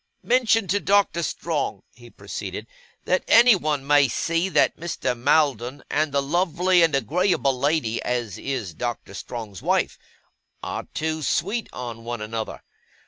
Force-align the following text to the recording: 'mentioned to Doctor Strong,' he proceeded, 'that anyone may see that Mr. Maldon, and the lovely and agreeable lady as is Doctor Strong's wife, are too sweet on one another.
'mentioned 0.23 0.67
to 0.71 0.79
Doctor 0.79 1.21
Strong,' 1.21 1.83
he 1.93 2.09
proceeded, 2.09 2.65
'that 3.05 3.23
anyone 3.27 3.85
may 3.85 4.07
see 4.07 4.49
that 4.49 4.75
Mr. 4.75 5.15
Maldon, 5.15 5.83
and 5.91 6.11
the 6.11 6.23
lovely 6.23 6.81
and 6.81 6.95
agreeable 6.95 7.55
lady 7.59 8.01
as 8.01 8.39
is 8.39 8.73
Doctor 8.73 9.13
Strong's 9.13 9.61
wife, 9.61 9.99
are 10.63 10.87
too 10.95 11.21
sweet 11.21 11.69
on 11.71 12.03
one 12.03 12.19
another. 12.19 12.63